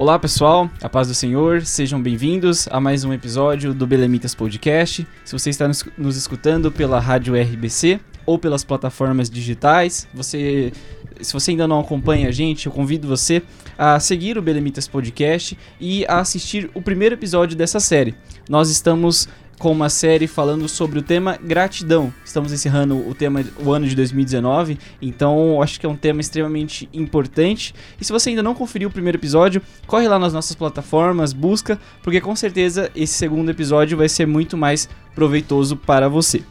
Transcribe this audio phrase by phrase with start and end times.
[0.00, 5.06] Olá pessoal, a paz do Senhor, sejam bem-vindos a mais um episódio do Belemitas Podcast.
[5.26, 10.72] Se você está nos escutando pela rádio RBC ou pelas plataformas digitais, você,
[11.20, 13.42] se você ainda não acompanha a gente, eu convido você
[13.76, 18.14] a seguir o Belemitas Podcast e a assistir o primeiro episódio dessa série.
[18.48, 19.28] Nós estamos
[19.60, 22.10] com uma série falando sobre o tema gratidão.
[22.24, 26.88] Estamos encerrando o tema o ano de 2019, então acho que é um tema extremamente
[26.94, 27.74] importante.
[28.00, 31.78] E se você ainda não conferiu o primeiro episódio, corre lá nas nossas plataformas, busca,
[32.02, 36.42] porque com certeza esse segundo episódio vai ser muito mais proveitoso para você.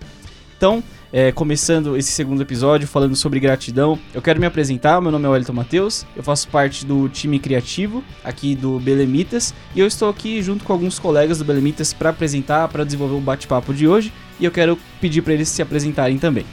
[0.55, 3.97] Então, é, começando esse segundo episódio falando sobre gratidão.
[4.13, 8.03] Eu quero me apresentar, meu nome é Wellington Matheus, eu faço parte do time criativo
[8.23, 12.67] aqui do Belemitas e eu estou aqui junto com alguns colegas do Belemitas para apresentar,
[12.67, 16.45] para desenvolver o bate-papo de hoje e eu quero pedir para eles se apresentarem também.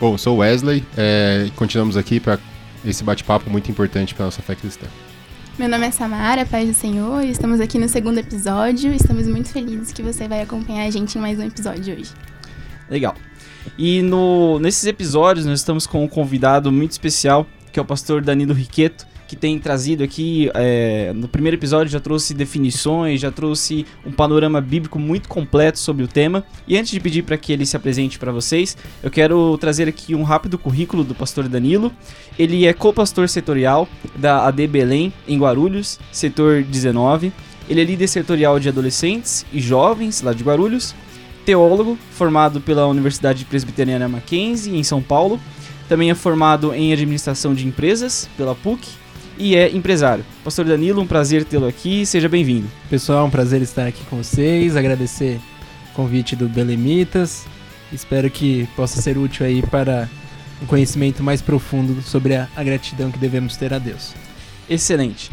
[0.00, 2.38] Bom, sou Wesley é, e continuamos aqui para
[2.84, 4.86] esse bate-papo muito importante para nossa fé cristã.
[5.58, 8.94] Meu nome é Samara, Paz do Senhor, estamos aqui no segundo episódio.
[8.94, 12.12] Estamos muito felizes que você vai acompanhar a gente em mais um episódio hoje.
[12.88, 13.14] Legal.
[13.78, 18.22] E no, nesses episódios nós estamos com um convidado muito especial, que é o pastor
[18.22, 23.86] Danilo Riqueto, que tem trazido aqui, é, no primeiro episódio já trouxe definições, já trouxe
[24.04, 26.44] um panorama bíblico muito completo sobre o tema.
[26.66, 30.16] E antes de pedir para que ele se apresente para vocês, eu quero trazer aqui
[30.16, 31.92] um rápido currículo do pastor Danilo.
[32.36, 37.32] Ele é co-pastor setorial da AD Belém, em Guarulhos, setor 19.
[37.68, 40.92] Ele é líder setorial de adolescentes e jovens lá de Guarulhos
[41.44, 45.40] teólogo, formado pela Universidade Presbiteriana Mackenzie, em São Paulo.
[45.88, 48.88] Também é formado em administração de empresas pela PUC
[49.38, 50.24] e é empresário.
[50.44, 52.68] Pastor Danilo, um prazer tê-lo aqui, seja bem-vindo.
[52.88, 55.40] Pessoal, um prazer estar aqui com vocês, agradecer
[55.90, 57.46] o convite do Belemitas.
[57.92, 60.08] Espero que possa ser útil aí para
[60.62, 64.14] um conhecimento mais profundo sobre a, a gratidão que devemos ter a Deus.
[64.68, 65.32] Excelente.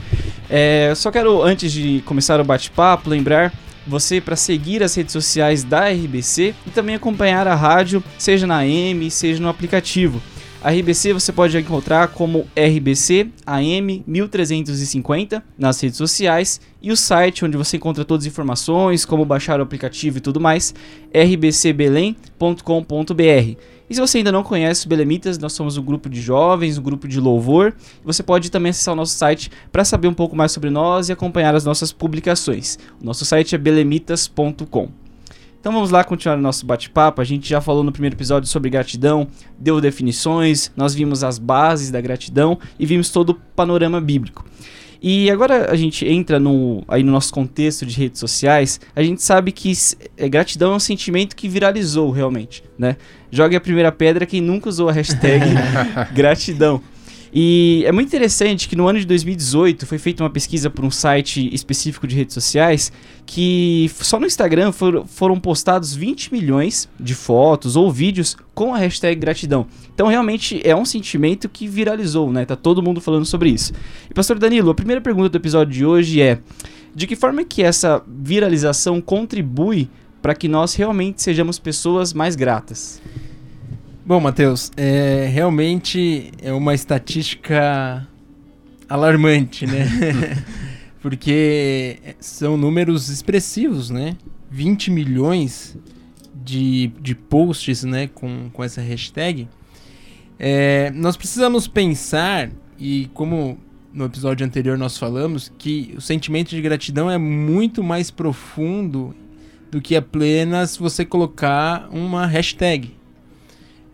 [0.50, 3.54] É, só quero, antes de começar o bate-papo, lembrar
[3.88, 8.58] você para seguir as redes sociais da RBC e também acompanhar a rádio, seja na
[8.58, 10.22] AM, seja no aplicativo.
[10.62, 17.46] A RBC você pode encontrar como RBC AM 1350 nas redes sociais e o site
[17.46, 20.74] onde você encontra todas as informações, como baixar o aplicativo e tudo mais,
[21.14, 23.77] rbcbelém.com.br.
[23.90, 26.82] E se você ainda não conhece o Belemitas, nós somos um grupo de jovens, um
[26.82, 27.74] grupo de louvor.
[28.04, 31.14] Você pode também acessar o nosso site para saber um pouco mais sobre nós e
[31.14, 32.78] acompanhar as nossas publicações.
[33.02, 34.90] O nosso site é belemitas.com.
[35.60, 37.22] Então vamos lá continuar o nosso bate-papo.
[37.22, 39.28] A gente já falou no primeiro episódio sobre gratidão,
[39.58, 44.46] deu definições, nós vimos as bases da gratidão e vimos todo o panorama bíblico.
[45.02, 49.22] E agora a gente entra no, aí no nosso contexto de redes sociais, a gente
[49.22, 49.72] sabe que
[50.18, 52.98] é, gratidão é um sentimento que viralizou realmente, né?
[53.32, 55.46] Jogue a primeira pedra quem nunca usou a hashtag
[56.14, 56.82] gratidão.
[57.34, 60.92] E é muito interessante que no ano de 2018 foi feita uma pesquisa por um
[60.92, 62.92] site específico de redes sociais
[63.26, 68.78] que só no Instagram for, foram postados 20 milhões de fotos ou vídeos com a
[68.78, 69.68] hashtag gratidão.
[69.94, 72.46] Então realmente é um sentimento que viralizou, né?
[72.46, 73.74] Tá todo mundo falando sobre isso.
[74.10, 76.40] E pastor Danilo, a primeira pergunta do episódio de hoje é:
[76.96, 79.90] de que forma que essa viralização contribui
[80.22, 83.02] para que nós realmente sejamos pessoas mais gratas?
[84.08, 88.08] Bom, Matheus, é, realmente é uma estatística
[88.88, 89.86] alarmante, né?
[91.02, 94.16] Porque são números expressivos, né?
[94.50, 95.78] 20 milhões
[96.34, 99.46] de, de posts né, com, com essa hashtag.
[100.40, 103.58] É, nós precisamos pensar, e como
[103.94, 109.14] no episódio anterior nós falamos, que o sentimento de gratidão é muito mais profundo
[109.70, 112.96] do que apenas você colocar uma hashtag.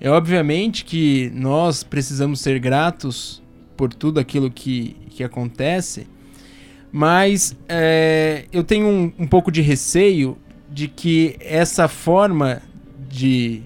[0.03, 3.41] É obviamente que nós precisamos ser gratos
[3.77, 6.05] por tudo aquilo que, que acontece,
[6.91, 10.38] mas é, eu tenho um, um pouco de receio
[10.69, 12.61] de que essa forma
[13.09, 13.63] de,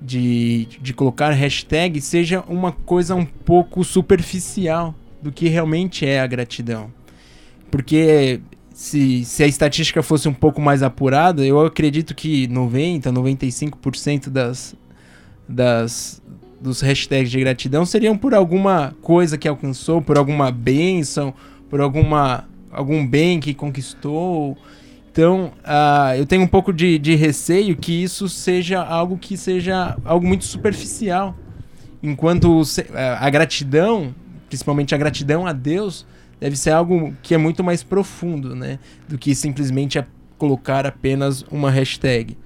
[0.00, 6.26] de, de colocar hashtag seja uma coisa um pouco superficial do que realmente é a
[6.28, 6.92] gratidão.
[7.72, 8.40] Porque
[8.72, 14.76] se, se a estatística fosse um pouco mais apurada, eu acredito que 90, 95% das,
[15.52, 16.22] das,
[16.60, 21.34] dos hashtags de gratidão seriam por alguma coisa que alcançou, por alguma bênção,
[21.68, 24.56] por alguma, algum bem que conquistou.
[25.10, 29.96] Então, ah, eu tenho um pouco de, de receio que isso seja algo que seja
[30.04, 31.36] algo muito superficial.
[32.02, 32.62] Enquanto
[33.20, 34.14] a gratidão,
[34.48, 36.04] principalmente a gratidão a Deus,
[36.40, 38.78] deve ser algo que é muito mais profundo, né?
[39.08, 40.06] Do que simplesmente a-
[40.36, 42.36] colocar apenas uma hashtag.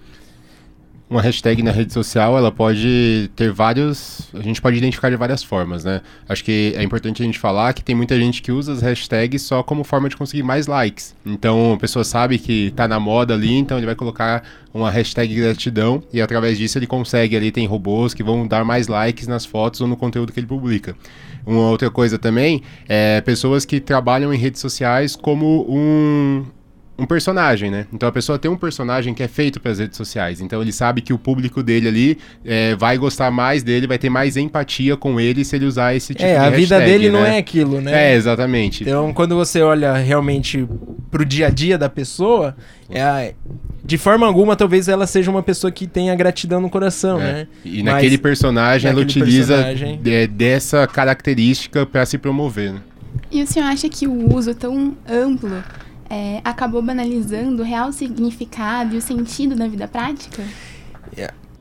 [1.08, 4.28] Uma hashtag na rede social, ela pode ter vários.
[4.34, 6.00] A gente pode identificar de várias formas, né?
[6.28, 9.40] Acho que é importante a gente falar que tem muita gente que usa as hashtags
[9.42, 11.14] só como forma de conseguir mais likes.
[11.24, 14.42] Então a pessoa sabe que tá na moda ali, então ele vai colocar
[14.74, 18.88] uma hashtag gratidão e através disso ele consegue ali, tem robôs que vão dar mais
[18.88, 20.96] likes nas fotos ou no conteúdo que ele publica.
[21.46, 26.44] Uma outra coisa também é pessoas que trabalham em redes sociais como um,
[26.98, 27.86] um personagem, né?
[27.92, 30.40] Então a pessoa tem um personagem que é feito para as redes sociais.
[30.40, 34.08] Então ele sabe que o público dele ali é, vai gostar mais dele, vai ter
[34.08, 37.10] mais empatia com ele se ele usar esse tipo é, de a vida hashtag, dele
[37.10, 37.34] não né?
[37.36, 38.12] é aquilo, né?
[38.12, 38.82] É, exatamente.
[38.82, 40.66] Então, quando você olha realmente
[41.10, 42.56] pro dia a dia da pessoa,
[42.88, 43.30] é a-
[43.84, 47.32] de forma alguma, talvez ela seja uma pessoa que tenha gratidão no coração, É.
[47.32, 47.46] né?
[47.64, 52.80] E Mas naquele personagem ela naquele utiliza personagem- de- dessa característica para se promover, né?
[53.30, 55.62] E o senhor acha que o uso tão amplo
[56.08, 60.42] é, acabou banalizando o real significado e o sentido da vida prática?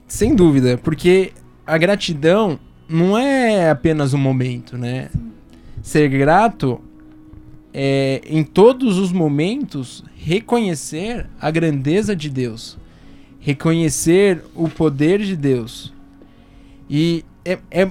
[0.07, 1.33] Sem dúvida, porque
[1.65, 5.09] a gratidão não é apenas um momento, né?
[5.81, 6.79] Ser grato
[7.73, 12.77] é, em todos os momentos, reconhecer a grandeza de Deus,
[13.39, 15.91] reconhecer o poder de Deus.
[16.89, 17.81] E é, é,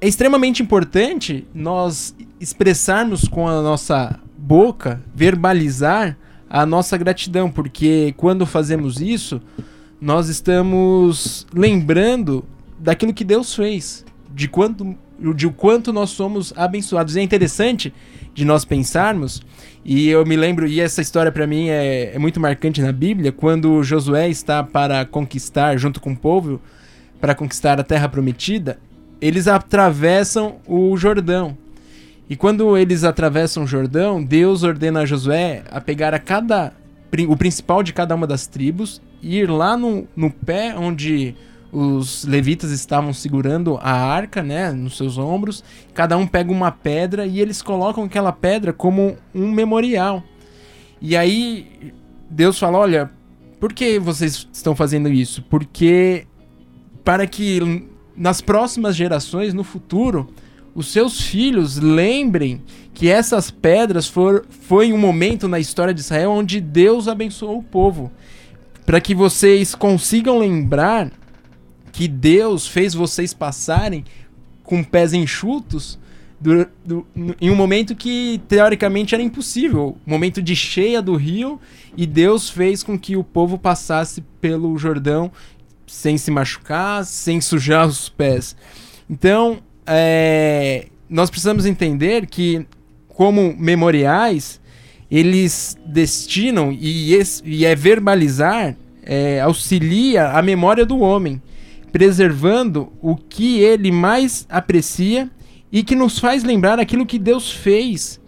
[0.00, 6.16] é extremamente importante nós expressarmos com a nossa boca, verbalizar
[6.48, 9.42] a nossa gratidão, porque quando fazemos isso,
[10.00, 12.44] nós estamos lembrando
[12.78, 14.96] daquilo que Deus fez, de quanto,
[15.34, 17.16] de o quanto nós somos abençoados.
[17.16, 17.92] E é interessante
[18.32, 19.42] de nós pensarmos,
[19.84, 23.32] e eu me lembro, e essa história para mim é, é muito marcante na Bíblia,
[23.32, 26.60] quando Josué está para conquistar, junto com o povo,
[27.20, 28.78] para conquistar a terra prometida,
[29.20, 31.56] eles atravessam o Jordão.
[32.28, 36.72] E quando eles atravessam o Jordão, Deus ordena a Josué a pegar a cada
[37.28, 41.34] o principal de cada uma das tribos e ir lá no, no pé onde
[41.72, 45.64] os levitas estavam segurando a arca, né, nos seus ombros.
[45.94, 50.22] Cada um pega uma pedra e eles colocam aquela pedra como um memorial.
[51.00, 51.92] E aí
[52.28, 53.10] Deus fala: "Olha,
[53.60, 55.42] por que vocês estão fazendo isso?
[55.48, 56.26] Porque
[57.04, 60.28] para que nas próximas gerações, no futuro,
[60.76, 62.62] os seus filhos lembrem
[62.92, 67.62] que essas pedras for, foi um momento na história de Israel onde Deus abençoou o
[67.62, 68.12] povo.
[68.84, 71.10] Para que vocês consigam lembrar
[71.90, 74.04] que Deus fez vocês passarem
[74.62, 75.98] com pés enxutos
[76.38, 77.06] do- do-
[77.40, 81.58] em um momento que teoricamente era impossível momento de cheia do rio
[81.96, 85.32] e Deus fez com que o povo passasse pelo Jordão
[85.86, 88.54] sem se machucar, sem sujar os pés.
[89.08, 92.66] Então, é, nós precisamos entender que,
[93.08, 94.60] como memoriais,
[95.10, 101.40] eles destinam e, e é verbalizar, é, auxilia a memória do homem,
[101.92, 105.30] preservando o que ele mais aprecia
[105.70, 108.20] e que nos faz lembrar aquilo que Deus fez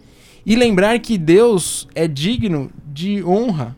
[0.45, 3.75] e lembrar que Deus é digno de honra.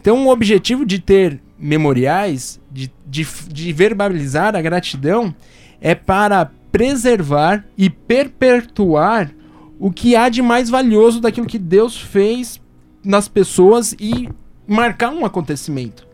[0.00, 5.34] Então, o objetivo de ter memoriais, de, de, de verbalizar a gratidão,
[5.80, 9.30] é para preservar e perpetuar
[9.78, 12.60] o que há de mais valioso daquilo que Deus fez
[13.04, 14.28] nas pessoas e
[14.66, 16.04] marcar um acontecimento.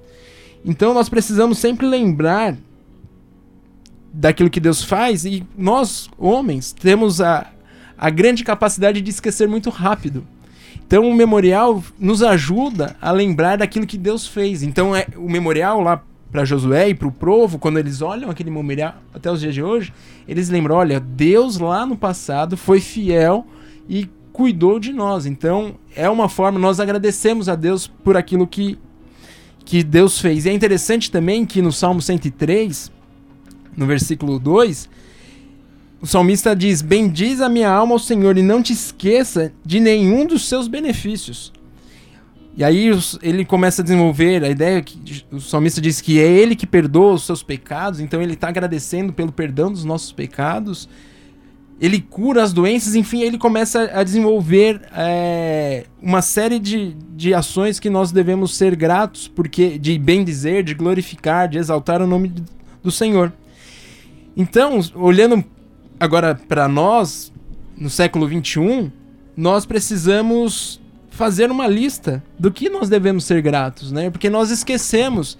[0.63, 2.59] Então, nós precisamos sempre lembrar
[4.13, 7.51] daquilo que Deus faz e nós, homens, temos a,
[7.97, 10.27] a grande capacidade de esquecer muito rápido.
[10.87, 14.63] Então o memorial nos ajuda a lembrar daquilo que Deus fez.
[14.63, 18.51] Então é o memorial lá para Josué e para o povo, quando eles olham aquele
[18.51, 19.93] memorial até os dias de hoje,
[20.29, 23.47] eles lembram, olha, Deus lá no passado foi fiel
[23.89, 25.27] e cuidou de nós.
[25.27, 28.79] Então é uma forma nós agradecemos a Deus por aquilo que
[29.65, 30.47] que Deus fez.
[30.47, 32.91] E é interessante também que no Salmo 103,
[33.77, 34.89] no versículo 2,
[36.01, 40.27] o salmista diz: Bendiz a minha alma ao Senhor e não te esqueça de nenhum
[40.27, 41.53] dos seus benefícios.
[42.57, 42.91] E aí
[43.23, 47.15] ele começa a desenvolver a ideia que o salmista diz que é ele que perdoa
[47.15, 50.89] os seus pecados, então ele está agradecendo pelo perdão dos nossos pecados.
[51.81, 57.81] Ele cura as doenças, enfim, ele começa a desenvolver é, uma série de, de ações
[57.81, 62.35] que nós devemos ser gratos, porque de bem dizer, de glorificar, de exaltar o nome
[62.83, 63.33] do Senhor.
[64.37, 65.43] Então, olhando
[65.99, 67.33] agora para nós,
[67.79, 68.91] no século 21,
[69.35, 70.81] nós precisamos
[71.11, 74.11] fazer uma lista do que nós devemos ser gratos, né?
[74.11, 75.37] Porque nós esquecemos.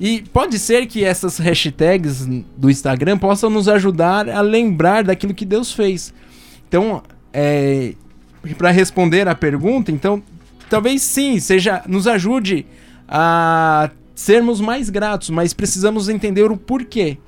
[0.00, 5.44] E pode ser que essas hashtags do Instagram possam nos ajudar a lembrar daquilo que
[5.44, 6.14] Deus fez.
[6.68, 7.94] Então, é,
[8.56, 10.22] para responder a pergunta, então
[10.70, 12.64] talvez sim, seja nos ajude
[13.08, 17.18] a sermos mais gratos, mas precisamos entender o porquê.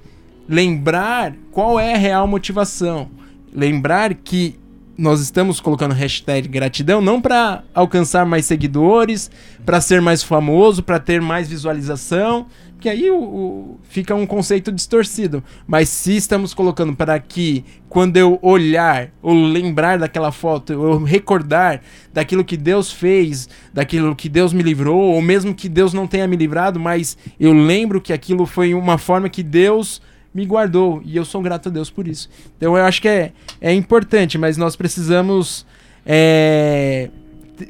[0.49, 3.09] Lembrar qual é a real motivação.
[3.53, 4.60] Lembrar que
[5.01, 9.31] nós estamos colocando hashtag gratidão não para alcançar mais seguidores,
[9.65, 12.47] para ser mais famoso, para ter mais visualização,
[12.79, 15.43] que aí o, o, fica um conceito distorcido.
[15.67, 21.81] Mas se estamos colocando para que quando eu olhar ou lembrar daquela foto, eu recordar
[22.13, 26.29] daquilo que Deus fez, daquilo que Deus me livrou, ou mesmo que Deus não tenha
[26.29, 30.03] me livrado, mas eu lembro que aquilo foi uma forma que Deus
[30.35, 32.29] me guardou e eu sou grato a Deus por isso.
[32.57, 35.67] Então eu acho que é, é importante, mas nós precisamos
[36.07, 37.11] é,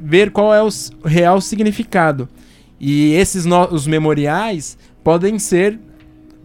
[0.02, 0.68] ver qual é o
[1.04, 2.28] real significado.
[2.78, 5.78] E esses no, os memoriais podem ser,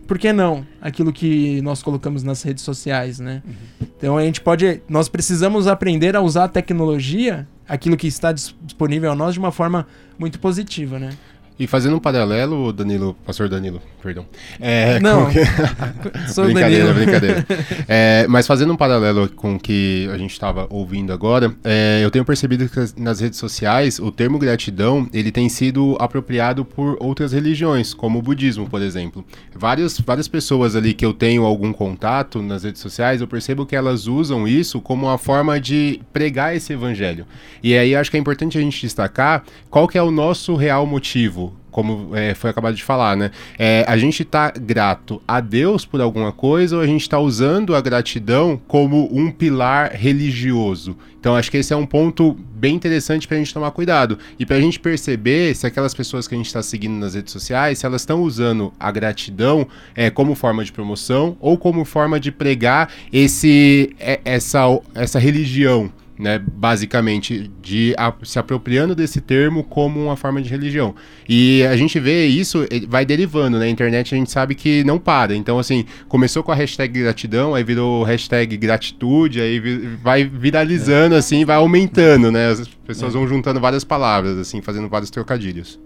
[0.07, 3.41] por que não, aquilo que nós colocamos nas redes sociais, né?
[3.45, 3.87] Uhum.
[3.97, 9.11] Então a gente pode, nós precisamos aprender a usar a tecnologia, aquilo que está disponível
[9.11, 9.87] a nós de uma forma
[10.19, 11.11] muito positiva, né?
[11.57, 14.25] E fazendo um paralelo, Danilo, pastor Danilo, perdão.
[14.59, 15.39] É, Não, que...
[16.41, 17.45] brincadeira, brincadeira.
[17.87, 22.09] É, mas fazendo um paralelo com o que a gente estava ouvindo agora, é, eu
[22.09, 27.31] tenho percebido que nas redes sociais o termo gratidão ele tem sido apropriado por outras
[27.31, 29.23] religiões, como o budismo, por exemplo.
[29.53, 33.75] Várias, várias pessoas ali que eu tenho algum contato nas redes sociais, eu percebo que
[33.75, 37.25] elas usam isso como uma forma de pregar esse evangelho.
[37.63, 40.85] E aí acho que é importante a gente destacar qual que é o nosso real
[40.85, 41.44] motivo
[41.75, 43.31] como é, foi acabado de falar, né?
[43.59, 47.75] É, a gente está grato a Deus por alguma coisa ou a gente está usando
[47.75, 50.95] a gratidão como um pilar religioso?
[51.19, 54.45] Então acho que esse é um ponto bem interessante para a gente tomar cuidado e
[54.45, 57.79] para a gente perceber se aquelas pessoas que a gente está seguindo nas redes sociais,
[57.79, 62.31] se elas estão usando a gratidão é, como forma de promoção ou como forma de
[62.31, 64.61] pregar esse, é, essa,
[64.93, 70.95] essa religião né, basicamente, de a, se apropriando desse termo como uma forma de religião.
[71.27, 73.65] E a gente vê isso, vai derivando, né?
[73.65, 75.35] A internet a gente sabe que não para.
[75.35, 79.59] Então, assim, começou com a hashtag gratidão, aí virou hashtag gratitude, aí
[80.01, 81.17] vai viralizando, é.
[81.17, 82.49] assim, vai aumentando, né?
[82.49, 83.17] As pessoas é.
[83.17, 85.79] vão juntando várias palavras, assim, fazendo vários trocadilhos.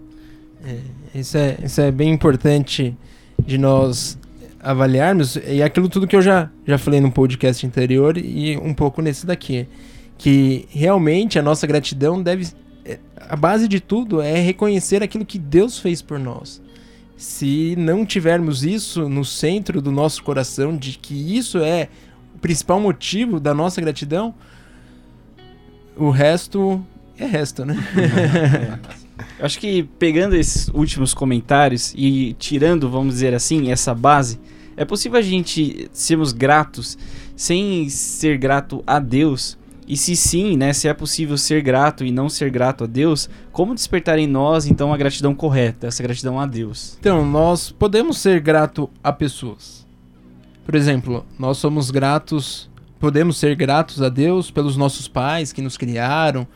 [0.64, 2.96] É, isso, é, isso é bem importante
[3.44, 4.16] de nós
[4.62, 9.00] avaliarmos, e aquilo tudo que eu já, já falei no podcast anterior e um pouco
[9.00, 9.66] nesse daqui
[10.20, 12.46] que realmente a nossa gratidão deve.
[12.84, 16.60] É, a base de tudo é reconhecer aquilo que Deus fez por nós.
[17.16, 21.88] Se não tivermos isso no centro do nosso coração, de que isso é
[22.34, 24.34] o principal motivo da nossa gratidão,
[25.96, 26.84] o resto
[27.18, 27.76] é resto, né?
[29.40, 34.38] Acho que pegando esses últimos comentários e tirando, vamos dizer assim, essa base,
[34.76, 36.98] é possível a gente sermos gratos
[37.34, 39.58] sem ser grato a Deus
[39.92, 43.28] e se sim, né, se é possível ser grato e não ser grato a Deus,
[43.50, 46.96] como despertar em nós então a gratidão correta, essa gratidão a Deus?
[47.00, 49.84] Então, nós podemos ser grato a pessoas.
[50.64, 52.70] Por exemplo, nós somos gratos,
[53.00, 56.46] podemos ser gratos a Deus pelos nossos pais que nos criaram,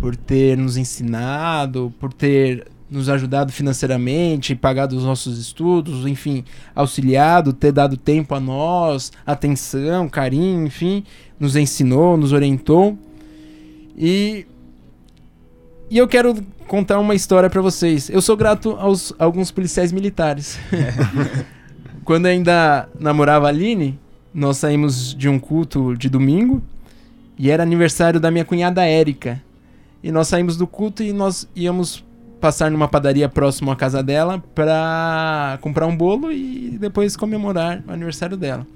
[0.00, 6.44] por ter nos ensinado, por ter nos ajudado financeiramente, pagado os nossos estudos, enfim,
[6.74, 11.04] auxiliado, ter dado tempo a nós, atenção, carinho, enfim,
[11.38, 12.98] nos ensinou, nos orientou.
[13.96, 14.46] E
[15.90, 16.36] e eu quero
[16.68, 18.08] contar uma história para vocês.
[18.08, 20.56] Eu sou grato aos a alguns policiais militares.
[22.04, 23.98] Quando ainda namorava a Aline,
[24.32, 26.62] nós saímos de um culto de domingo
[27.36, 29.42] e era aniversário da minha cunhada Érica.
[30.00, 32.04] E nós saímos do culto e nós íamos
[32.40, 37.92] passar numa padaria próximo à casa dela para comprar um bolo e depois comemorar o
[37.92, 38.66] aniversário dela.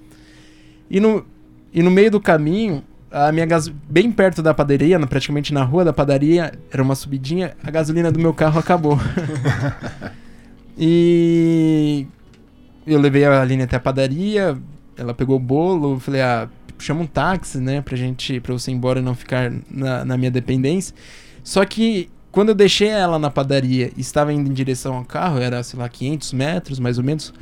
[0.90, 1.24] E no,
[1.72, 3.68] e no meio do caminho, a minha gas...
[3.68, 8.18] bem perto da padaria, praticamente na rua da padaria, era uma subidinha, a gasolina do
[8.18, 8.98] meu carro acabou.
[10.76, 12.06] e
[12.86, 14.58] eu levei a Aline até a padaria,
[14.96, 18.74] ela pegou o bolo, falei, ah, chama um táxi, né, pra gente, pra você ir
[18.74, 20.94] embora e não ficar na, na minha dependência.
[21.42, 25.38] Só que quando eu deixei ela na padaria e estava indo em direção ao carro,
[25.38, 27.32] era, sei lá, 500 metros mais ou menos,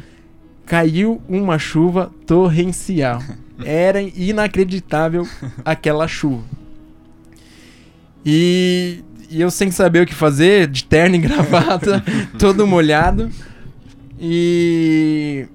[0.67, 3.23] caiu uma chuva torrencial.
[3.65, 5.27] Era inacreditável
[5.65, 6.45] aquela chuva.
[8.23, 12.05] E, e, eu sem saber o que fazer, de terno e gravata,
[12.39, 13.31] todo molhado.
[14.21, 15.47] E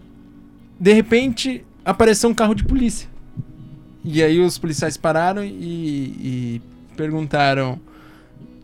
[0.79, 3.07] de repente apareceu um carro de polícia.
[4.03, 6.61] E aí os policiais pararam e, e
[6.95, 7.79] perguntaram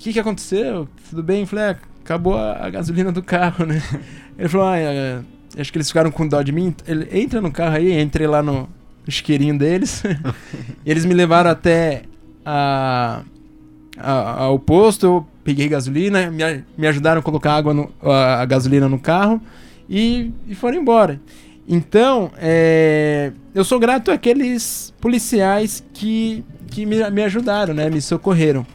[0.03, 0.88] que, que aconteceu?
[1.10, 1.41] Tudo bem?
[1.41, 3.81] Eu falei, ah, acabou a, a gasolina do carro, né?
[4.38, 5.19] Ele falou, ah, é,
[5.57, 6.75] acho que eles ficaram com dó de mim.
[6.88, 8.67] Ele entra no carro aí, entrei lá no,
[9.07, 10.03] isqueirinho deles.
[10.86, 12.03] eles me levaram até
[12.45, 13.22] a,
[13.98, 18.45] a- ao posto, eu peguei gasolina, me, me ajudaram a colocar água no, a, a
[18.45, 19.41] gasolina no carro
[19.89, 21.22] e, e foram embora.
[21.67, 27.89] Então, é, eu sou grato àqueles policiais que, que me, me ajudaram, né?
[27.89, 28.65] Me socorreram.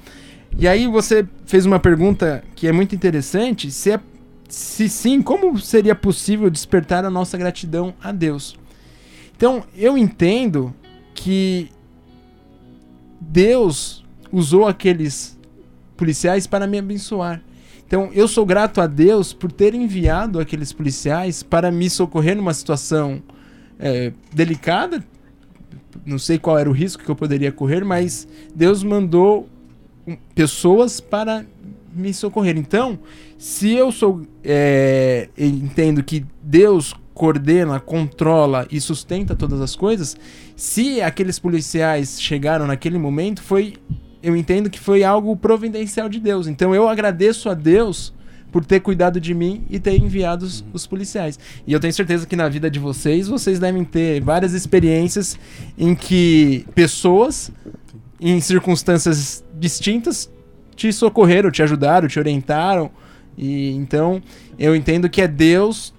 [0.57, 4.00] E aí você fez uma pergunta que é muito interessante, se, é,
[4.49, 8.57] se sim, como seria possível despertar a nossa gratidão a Deus?
[9.37, 10.75] Então, eu entendo
[11.14, 11.71] que
[13.21, 15.38] Deus usou aqueles
[15.97, 17.43] policiais para me abençoar.
[17.87, 22.52] Então, eu sou grato a Deus por ter enviado aqueles policiais para me socorrer numa
[22.52, 23.23] situação
[23.78, 25.05] é, delicada.
[26.05, 29.49] Não sei qual era o risco que eu poderia correr, mas Deus mandou
[30.35, 31.45] pessoas para
[31.93, 32.57] me socorrer.
[32.57, 32.99] Então,
[33.37, 40.17] se eu sou é, entendo que Deus coordena, controla e sustenta todas as coisas,
[40.55, 43.75] se aqueles policiais chegaram naquele momento, foi
[44.23, 46.47] eu entendo que foi algo providencial de Deus.
[46.47, 48.12] Então eu agradeço a Deus
[48.50, 51.38] por ter cuidado de mim e ter enviado os, os policiais.
[51.67, 55.38] E eu tenho certeza que na vida de vocês, vocês devem ter várias experiências
[55.77, 57.53] em que pessoas,
[58.20, 60.30] em circunstâncias distintas,
[60.75, 62.90] te socorreram, te ajudaram, te orientaram.
[63.37, 64.22] E então
[64.58, 65.94] eu entendo que é Deus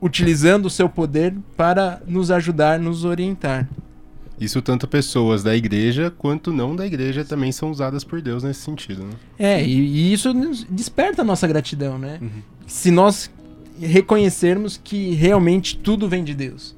[0.00, 3.68] utilizando o seu poder para nos ajudar, nos orientar.
[4.40, 8.60] Isso tanto pessoas da igreja quanto não da igreja também são usadas por Deus nesse
[8.60, 9.12] sentido, né?
[9.38, 10.32] É, e, e isso
[10.70, 12.18] desperta a nossa gratidão, né?
[12.66, 13.30] Se nós
[13.78, 16.74] reconhecermos que realmente tudo vem de Deus.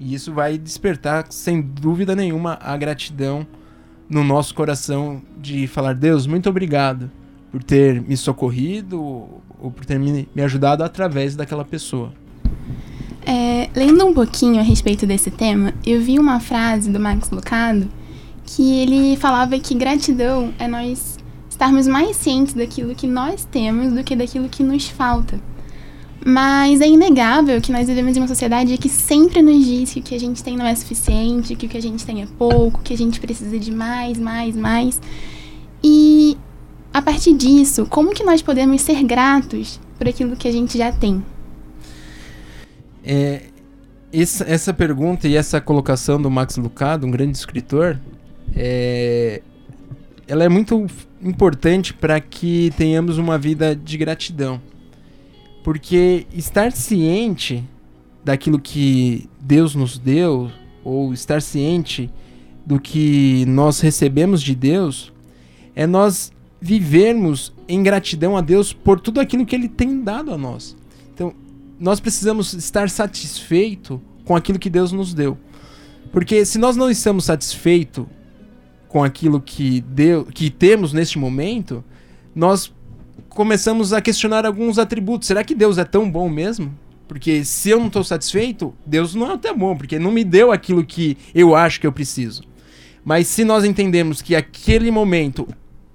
[0.00, 3.46] E isso vai despertar, sem dúvida nenhuma, a gratidão
[4.08, 7.10] no nosso coração de falar: Deus, muito obrigado
[7.50, 9.00] por ter me socorrido
[9.60, 12.12] ou por ter me, ajudado através daquela pessoa.
[13.26, 17.88] É, lendo um pouquinho a respeito desse tema, eu vi uma frase do Max Lucado
[18.44, 24.04] que ele falava que gratidão é nós estarmos mais cientes daquilo que nós temos do
[24.04, 25.40] que daquilo que nos falta.
[26.24, 30.02] Mas é inegável que nós vivemos em uma sociedade que sempre nos diz que o
[30.02, 32.80] que a gente tem não é suficiente, que o que a gente tem é pouco,
[32.82, 34.98] que a gente precisa de mais, mais, mais.
[35.82, 36.38] E
[36.94, 40.90] a partir disso, como que nós podemos ser gratos por aquilo que a gente já
[40.90, 41.22] tem?
[43.04, 43.42] É,
[44.10, 48.00] essa, essa pergunta e essa colocação do Max Lucado, um grande escritor,
[48.56, 49.42] é,
[50.26, 50.86] ela é muito
[51.22, 54.58] importante para que tenhamos uma vida de gratidão.
[55.64, 57.64] Porque estar ciente
[58.22, 60.50] daquilo que Deus nos deu,
[60.84, 62.10] ou estar ciente
[62.66, 65.10] do que nós recebemos de Deus,
[65.74, 70.38] é nós vivermos em gratidão a Deus por tudo aquilo que Ele tem dado a
[70.38, 70.76] nós.
[71.14, 71.32] Então,
[71.80, 75.36] nós precisamos estar satisfeito com aquilo que Deus nos deu.
[76.12, 78.06] Porque se nós não estamos satisfeitos
[78.86, 81.82] com aquilo que, deu, que temos neste momento,
[82.34, 82.72] nós
[83.34, 85.26] começamos a questionar alguns atributos.
[85.26, 86.74] Será que Deus é tão bom mesmo?
[87.06, 90.50] Porque se eu não estou satisfeito, Deus não é tão bom, porque não me deu
[90.50, 92.42] aquilo que eu acho que eu preciso.
[93.04, 95.46] Mas se nós entendemos que aquele momento,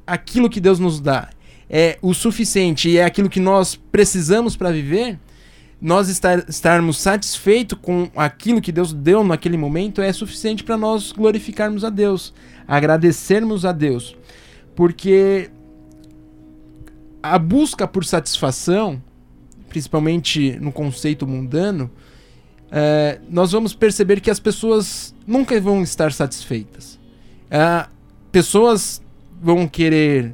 [0.05, 1.29] aquilo que Deus nos dá,
[1.67, 5.17] é o suficiente e é aquilo que nós precisamos para viver,
[5.81, 11.11] nós estar, estarmos satisfeitos com aquilo que Deus deu naquele momento é suficiente para nós
[11.11, 12.33] glorificarmos a Deus,
[12.67, 14.15] agradecermos a Deus.
[14.75, 15.49] Porque
[17.21, 19.01] a busca por satisfação,
[19.67, 21.89] principalmente no conceito mundano,
[22.71, 26.99] é, nós vamos perceber que as pessoas nunca vão estar satisfeitas.
[27.49, 27.87] É,
[28.31, 29.01] pessoas
[29.41, 30.33] vão querer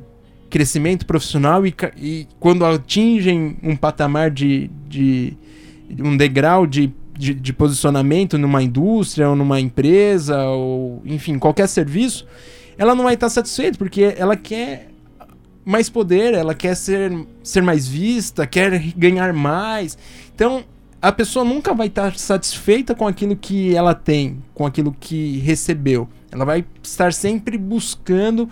[0.50, 5.38] crescimento profissional e, e quando atingem um patamar de, de
[6.00, 12.26] um degrau de, de, de posicionamento numa indústria ou numa empresa ou enfim qualquer serviço,
[12.78, 14.90] ela não vai estar satisfeita porque ela quer
[15.66, 17.12] mais poder, ela quer ser,
[17.44, 19.98] ser mais vista, quer ganhar mais.
[20.34, 20.64] Então
[21.02, 26.08] a pessoa nunca vai estar satisfeita com aquilo que ela tem, com aquilo que recebeu.
[26.32, 28.50] Ela vai estar sempre buscando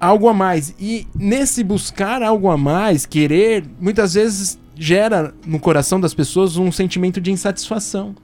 [0.00, 0.74] algo a mais.
[0.78, 6.72] E nesse buscar algo a mais, querer, muitas vezes gera no coração das pessoas um
[6.72, 8.14] sentimento de insatisfação.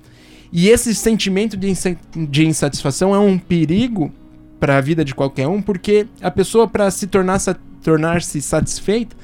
[0.53, 1.73] E esse sentimento de,
[2.29, 4.13] de insatisfação é um perigo
[4.59, 7.39] para a vida de qualquer um, porque a pessoa, para se tornar
[7.83, 9.17] tornar-se satisfeita,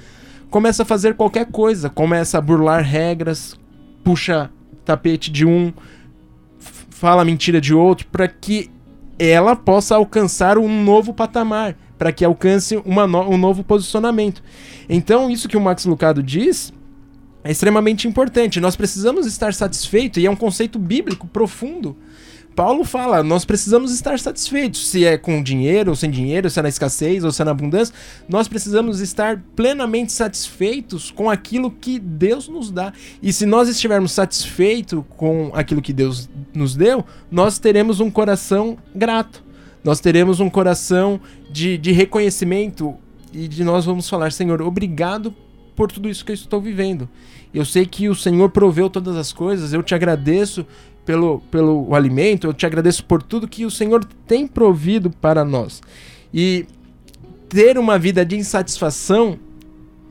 [0.51, 3.59] começa a fazer qualquer coisa, começa a burlar regras,
[4.05, 4.51] puxa
[4.85, 5.73] tapete de um,
[6.59, 8.71] fala mentira de outro, para que
[9.19, 14.43] ela possa alcançar um novo patamar, para que alcance no um novo posicionamento.
[14.89, 16.73] Então, isso que o Max Lucado diz
[17.45, 18.61] é extremamente importante.
[18.61, 21.97] Nós precisamos estar satisfeitos, e é um conceito bíblico profundo.
[22.55, 26.63] Paulo fala, nós precisamos estar satisfeitos, se é com dinheiro ou sem dinheiro, se é
[26.63, 27.95] na escassez ou se é na abundância,
[28.29, 32.93] nós precisamos estar plenamente satisfeitos com aquilo que Deus nos dá.
[33.23, 38.77] E se nós estivermos satisfeitos com aquilo que Deus nos deu, nós teremos um coração
[38.95, 39.43] grato.
[39.83, 42.95] Nós teremos um coração de, de reconhecimento
[43.33, 45.35] e de nós vamos falar, Senhor, obrigado
[45.75, 47.09] por tudo isso que eu estou vivendo.
[47.53, 50.67] Eu sei que o Senhor proveu todas as coisas, eu te agradeço
[51.05, 55.83] pelo, pelo alimento, eu te agradeço por tudo que o Senhor tem provido para nós.
[56.33, 56.67] E
[57.49, 59.39] ter uma vida de insatisfação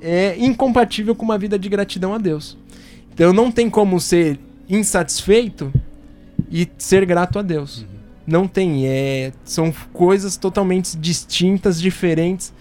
[0.01, 2.57] é incompatível com uma vida de gratidão a Deus.
[3.13, 5.71] Então não tem como ser insatisfeito
[6.49, 7.79] e ser grato a Deus.
[7.79, 7.87] Uhum.
[8.27, 12.53] Não tem, é, são coisas totalmente distintas, diferentes,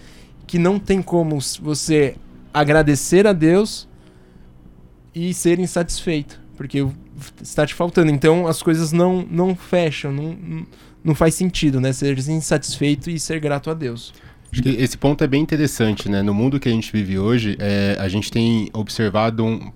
[0.47, 2.15] que não tem como você
[2.53, 3.87] agradecer a Deus
[5.13, 6.85] e ser insatisfeito, porque
[7.41, 8.11] está te faltando.
[8.11, 10.65] Então as coisas não, não fecham, não,
[11.03, 11.93] não faz sentido, né?
[11.93, 14.13] Ser insatisfeito e ser grato a Deus.
[14.51, 16.21] Acho que esse ponto é bem interessante, né?
[16.21, 19.71] No mundo que a gente vive hoje, é, a gente tem observado um,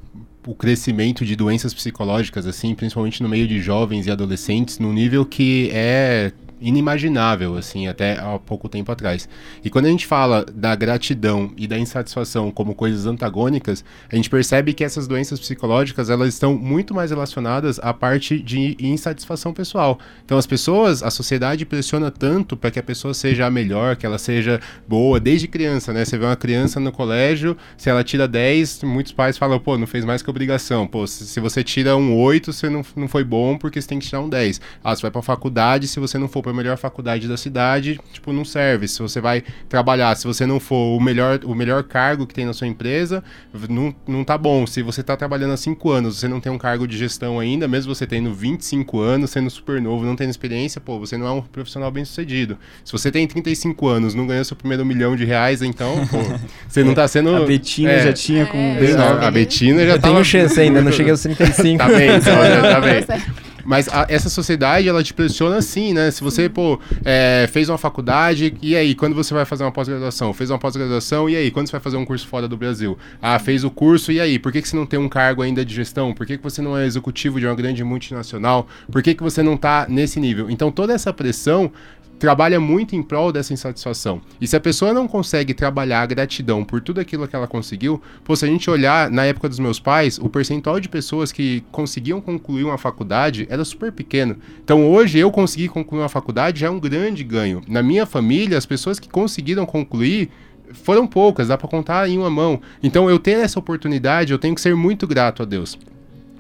[0.46, 5.26] o crescimento de doenças psicológicas, assim, principalmente no meio de jovens e adolescentes, num nível
[5.26, 6.34] que é
[6.66, 9.30] inimaginável, assim, até há pouco tempo atrás.
[9.64, 14.32] E quando a gente fala da gratidão e da insatisfação como coisas antagônicas, a gente
[14.32, 20.00] percebe que essas doenças psicológicas, elas estão muito mais relacionadas à parte de insatisfação pessoal.
[20.26, 24.06] Então as pessoas, a sociedade pressiona tanto para que a pessoa seja a melhor, que
[24.06, 26.04] ela seja boa desde criança, né?
[26.04, 29.86] Você vê uma criança no colégio, se ela tira 10, muitos pais falam, pô, não
[29.86, 30.88] fez mais que obrigação.
[30.88, 34.08] Pô, se você tira um 8, você não, não foi bom porque você tem que
[34.08, 34.60] tirar um 10.
[34.84, 38.32] Ah, você vai pra faculdade, se você não for para melhor faculdade da cidade, tipo,
[38.34, 38.88] não serve.
[38.88, 42.46] Se você vai trabalhar, se você não for o melhor, o melhor cargo que tem
[42.46, 43.24] na sua empresa,
[43.70, 44.66] não, não tá bom.
[44.66, 47.68] Se você tá trabalhando há 5 anos, você não tem um cargo de gestão ainda,
[47.68, 51.32] mesmo você tendo 25 anos, sendo super novo, não tendo experiência, pô, você não é
[51.32, 52.58] um profissional bem sucedido.
[52.84, 56.18] Se você tem 35 anos, não ganhou seu primeiro milhão de reais, então, pô,
[56.68, 57.36] você não tá sendo.
[57.36, 58.58] A Betina é, já tinha com.
[58.58, 61.78] É, a Betina já Eu tenho chance ainda, não cheguei aos 35.
[61.78, 63.45] tá bem, então, tá bem.
[63.66, 66.12] Mas a, essa sociedade, ela te pressiona assim, né?
[66.12, 70.34] Se você, pô, é, fez uma faculdade, e aí, quando você vai fazer uma pós-graduação?
[70.34, 72.98] Fez uma pós-graduação, e aí, quando você vai fazer um curso fora do Brasil?
[73.22, 74.38] Ah, fez o curso, e aí?
[74.38, 76.14] Por que, que você não tem um cargo ainda de gestão?
[76.14, 78.68] Por que, que você não é executivo de uma grande multinacional?
[78.92, 80.50] Por que, que você não tá nesse nível?
[80.50, 81.72] Então, toda essa pressão
[82.20, 84.22] trabalha muito em prol dessa insatisfação.
[84.40, 88.02] E se a pessoa não consegue trabalhar a gratidão por tudo aquilo que ela conseguiu,
[88.24, 91.64] pô, se a gente olhar na época dos meus pais, o percentual de pessoas que
[91.72, 94.38] conseguiam concluir uma faculdade era super pequeno.
[94.64, 97.62] Então hoje eu consegui concluir uma faculdade já é um grande ganho.
[97.68, 100.30] Na minha família, as pessoas que conseguiram concluir
[100.74, 102.60] foram poucas, dá para contar em uma mão.
[102.82, 105.78] Então eu ter essa oportunidade, eu tenho que ser muito grato a Deus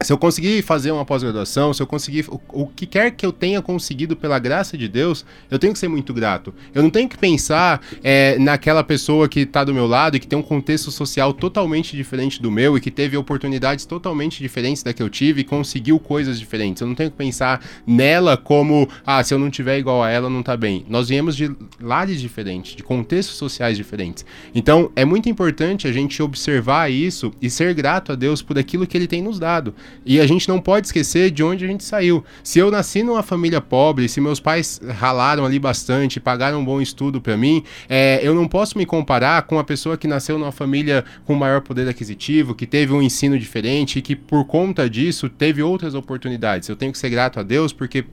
[0.01, 3.31] se eu conseguir fazer uma pós-graduação, se eu conseguir o, o, que quer que eu
[3.31, 6.53] tenha conseguido pela graça de Deus, eu tenho que ser muito grato.
[6.73, 10.27] Eu não tenho que pensar é, naquela pessoa que está do meu lado e que
[10.27, 14.93] tem um contexto social totalmente diferente do meu e que teve oportunidades totalmente diferentes da
[14.93, 16.81] que eu tive e conseguiu coisas diferentes.
[16.81, 20.29] Eu não tenho que pensar nela como, ah, se eu não tiver igual a ela,
[20.29, 20.85] não tá bem.
[20.89, 24.25] Nós viemos de lares diferentes, de contextos sociais diferentes.
[24.53, 28.85] Então, é muito importante a gente observar isso e ser grato a Deus por aquilo
[28.85, 29.73] que ele tem nos dado.
[30.05, 32.23] E a gente não pode esquecer de onde a gente saiu.
[32.43, 36.79] Se eu nasci numa família pobre, se meus pais ralaram ali bastante, pagaram um bom
[36.79, 40.51] estudo para mim, é, eu não posso me comparar com a pessoa que nasceu numa
[40.51, 45.29] família com maior poder aquisitivo, que teve um ensino diferente e que por conta disso
[45.29, 46.69] teve outras oportunidades.
[46.69, 48.05] Eu tenho que ser grato a Deus porque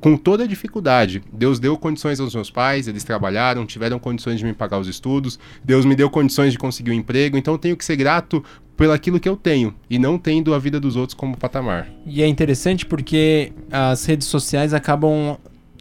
[0.00, 4.44] com toda a dificuldade, Deus deu condições aos meus pais, eles trabalharam, tiveram condições de
[4.44, 7.84] me pagar os estudos, Deus me deu condições de conseguir um emprego, então tenho que
[7.84, 8.44] ser grato
[8.78, 11.88] pelo aquilo que eu tenho e não tendo a vida dos outros como patamar.
[12.06, 15.36] E é interessante porque as redes sociais acabam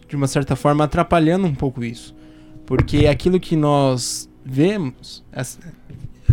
[0.09, 2.15] de uma certa forma atrapalhando um pouco isso.
[2.65, 5.23] Porque aquilo que nós vemos,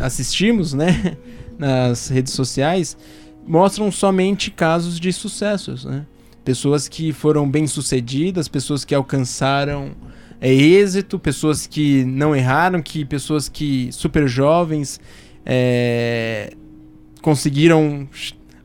[0.00, 1.18] assistimos, né,
[1.59, 2.96] nas redes sociais,
[3.46, 6.07] mostram somente casos de sucessos, né?
[6.44, 9.92] Pessoas que foram bem-sucedidas, pessoas que alcançaram
[10.40, 15.00] é, êxito, pessoas que não erraram, que pessoas que super jovens
[15.44, 16.52] é,
[17.20, 18.09] conseguiram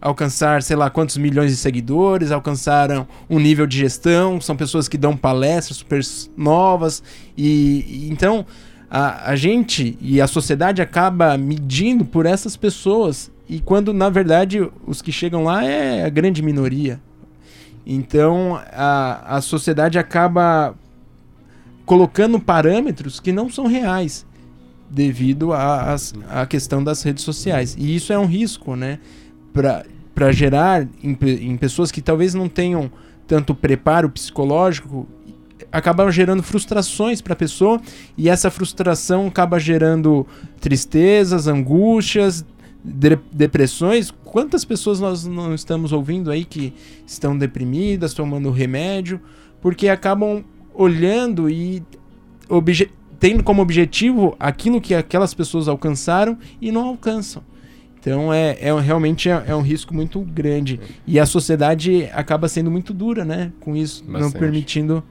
[0.02, 4.98] alcançar, sei lá, quantos milhões de seguidores, alcançaram um nível de gestão, são pessoas que
[4.98, 6.02] dão palestras super
[6.38, 7.04] novas
[7.38, 8.46] e, e então
[8.90, 14.70] a, a gente e a sociedade acaba medindo por essas pessoas e quando na verdade
[14.88, 17.00] os que chegam lá é a grande minoria.
[17.86, 20.76] Então a, a sociedade acaba
[21.86, 24.26] colocando parâmetros que não são reais
[24.90, 27.76] devido à a, a, questão das redes sociais.
[27.78, 29.00] E isso é um risco, né?
[29.54, 32.92] Para gerar em, em pessoas que talvez não tenham
[33.28, 35.08] tanto preparo psicológico
[35.72, 37.80] acaba gerando frustrações para a pessoa
[38.18, 40.26] e essa frustração acaba gerando
[40.60, 42.46] tristezas, angústias,
[42.84, 44.12] de depressões.
[44.24, 46.74] Quantas pessoas nós não estamos ouvindo aí que
[47.06, 49.20] estão deprimidas, tomando remédio,
[49.62, 51.84] porque acabam olhando e
[53.20, 57.44] tendo como objetivo aquilo que aquelas pessoas alcançaram e não alcançam.
[58.00, 60.80] Então é, é realmente é, é, um risco muito grande.
[61.06, 63.52] E a sociedade acaba sendo muito dura, né?
[63.60, 64.22] Com isso, Bastante.
[64.22, 65.04] não permitindo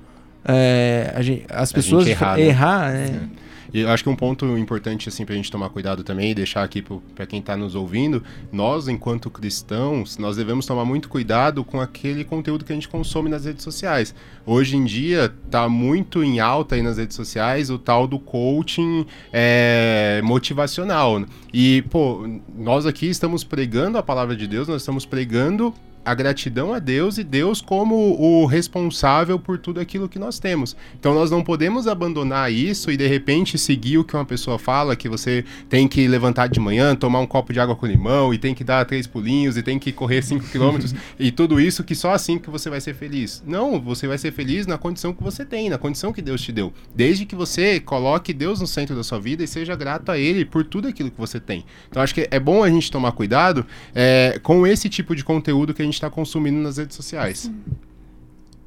[0.44, 2.42] é, gente, as pessoas errar, né?
[2.42, 3.28] errar né?
[3.72, 6.62] E eu acho que um ponto importante, assim, pra gente tomar cuidado também e deixar
[6.62, 6.82] aqui
[7.14, 12.24] para quem tá nos ouvindo, nós, enquanto cristãos, nós devemos tomar muito cuidado com aquele
[12.24, 14.14] conteúdo que a gente consome nas redes sociais.
[14.46, 19.06] Hoje em dia, tá muito em alta aí nas redes sociais o tal do coaching
[19.32, 21.22] é, motivacional.
[21.52, 22.26] E, pô,
[22.56, 27.18] nós aqui estamos pregando a palavra de Deus, nós estamos pregando a gratidão a Deus
[27.18, 30.76] e Deus como o responsável por tudo aquilo que nós temos.
[30.98, 34.96] Então nós não podemos abandonar isso e de repente seguir o que uma pessoa fala,
[34.96, 38.38] que você tem que levantar de manhã, tomar um copo de água com limão e
[38.38, 41.94] tem que dar três pulinhos e tem que correr cinco quilômetros e tudo isso que
[41.94, 43.42] só assim que você vai ser feliz.
[43.46, 46.52] Não, você vai ser feliz na condição que você tem, na condição que Deus te
[46.52, 46.72] deu.
[46.94, 50.44] Desde que você coloque Deus no centro da sua vida e seja grato a Ele
[50.44, 51.64] por tudo aquilo que você tem.
[51.88, 55.74] Então acho que é bom a gente tomar cuidado é, com esse tipo de conteúdo
[55.74, 57.50] que a gente está consumindo nas redes sociais.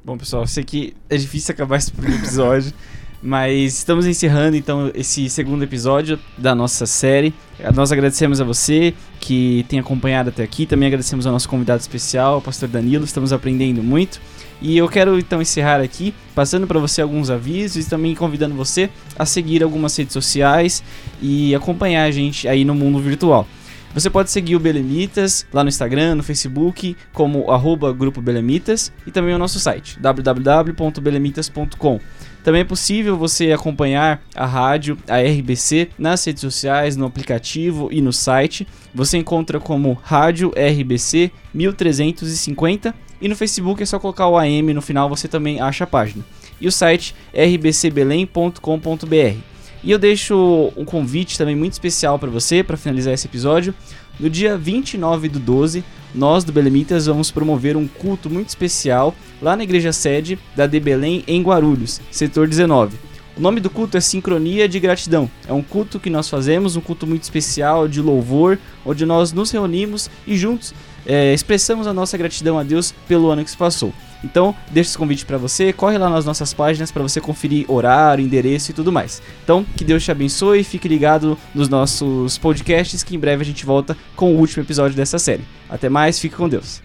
[0.04, 2.72] Bom, pessoal, eu sei que é difícil acabar esse primeiro episódio,
[3.22, 7.32] mas estamos encerrando então esse segundo episódio da nossa série.
[7.74, 12.38] Nós agradecemos a você que tem acompanhado até aqui, também agradecemos ao nosso convidado especial,
[12.38, 14.20] o pastor Danilo, estamos aprendendo muito.
[14.60, 18.90] E eu quero então encerrar aqui, passando para você alguns avisos e também convidando você
[19.18, 20.82] a seguir algumas redes sociais
[21.20, 23.46] e acompanhar a gente aí no mundo virtual.
[23.94, 29.10] Você pode seguir o Belemitas lá no Instagram, no Facebook, como arroba Grupo Belemitas e
[29.10, 32.00] também o nosso site, www.belemitas.com.
[32.42, 38.00] Também é possível você acompanhar a rádio, a RBC, nas redes sociais, no aplicativo e
[38.00, 38.66] no site.
[38.94, 44.80] Você encontra como Rádio RBC 1350 e no Facebook é só colocar o AM no
[44.80, 46.24] final, você também acha a página.
[46.58, 49.51] E o site rbcbelém.com.br.
[49.84, 53.74] E eu deixo um convite também muito especial para você, para finalizar esse episódio.
[54.20, 55.82] No dia 29 do 12,
[56.14, 60.78] nós do Belemitas vamos promover um culto muito especial lá na igreja sede da De
[60.78, 62.96] Belém, em Guarulhos, setor 19.
[63.36, 65.28] O nome do culto é Sincronia de Gratidão.
[65.48, 69.50] É um culto que nós fazemos, um culto muito especial de louvor, onde nós nos
[69.50, 70.74] reunimos e juntos
[71.06, 73.92] é, expressamos a nossa gratidão a Deus pelo ano que se passou.
[74.24, 78.24] Então, deixo esse convite para você, corre lá nas nossas páginas para você conferir horário,
[78.24, 79.22] endereço e tudo mais.
[79.42, 83.46] Então, que Deus te abençoe e fique ligado nos nossos podcasts que em breve a
[83.46, 85.44] gente volta com o último episódio dessa série.
[85.68, 86.80] Até mais, fique com Deus.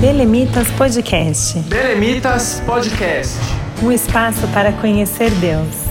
[0.00, 1.58] Belemitas Podcast.
[1.60, 5.83] Belemitas Podcast um espaço para conhecer Deus.